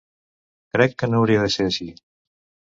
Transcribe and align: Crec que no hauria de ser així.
Crec 0.77 0.97
que 1.03 1.11
no 1.13 1.21
hauria 1.21 1.45
de 1.45 1.53
ser 1.59 1.69
així. 1.71 1.91